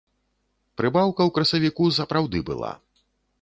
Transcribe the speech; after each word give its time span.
Прыбаўка 0.79 1.21
ў 1.25 1.29
красавіку 1.35 1.83
сапраўды 1.99 2.43
была. 2.49 2.73